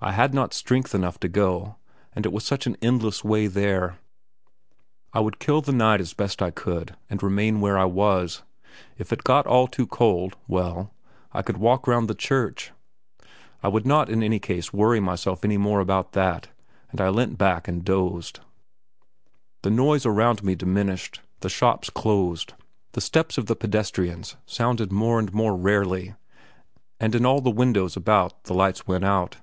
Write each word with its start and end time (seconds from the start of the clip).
I 0.00 0.12
had 0.12 0.34
not 0.34 0.52
strength 0.52 0.94
enough 0.94 1.18
to 1.20 1.28
go, 1.30 1.76
and 2.12 2.26
it 2.26 2.32
was 2.32 2.44
such 2.44 2.66
an 2.66 2.76
endless 2.82 3.24
way 3.24 3.46
there. 3.46 3.96
I 5.14 5.20
would 5.20 5.38
kill 5.38 5.62
the 5.62 5.72
night 5.72 5.98
as 5.98 6.12
best 6.12 6.42
I 6.42 6.50
could, 6.50 6.94
and 7.08 7.22
remain 7.22 7.62
where 7.62 7.78
I 7.78 7.86
was; 7.86 8.42
if 8.98 9.14
it 9.14 9.24
got 9.24 9.46
all 9.46 9.66
too 9.66 9.86
cold, 9.86 10.36
well, 10.46 10.92
I 11.32 11.40
could 11.40 11.56
walk 11.56 11.86
round 11.86 12.08
the 12.10 12.14
church. 12.14 12.70
I 13.62 13.68
would 13.68 13.86
not 13.86 14.10
in 14.10 14.22
any 14.22 14.38
case 14.38 14.74
worry 14.74 15.00
myself 15.00 15.42
any 15.42 15.56
more 15.56 15.80
about 15.80 16.12
that, 16.12 16.48
and 16.90 17.00
I 17.00 17.08
leant 17.08 17.38
back 17.38 17.66
and 17.66 17.82
dozed. 17.82 18.40
The 19.62 19.70
noise 19.70 20.04
around 20.04 20.44
me 20.44 20.54
diminished; 20.54 21.22
the 21.40 21.48
shops 21.48 21.88
closed. 21.88 22.52
The 22.92 23.00
steps 23.00 23.38
of 23.38 23.46
the 23.46 23.56
pedestrians 23.56 24.36
sounded 24.44 24.92
more 24.92 25.18
and 25.18 25.32
more 25.32 25.56
rarely, 25.56 26.14
and 27.00 27.14
in 27.14 27.24
all 27.24 27.40
the 27.40 27.48
windows 27.48 27.96
about 27.96 28.44
the 28.44 28.52
lights 28.52 28.86
went 28.86 29.04
out. 29.04 29.38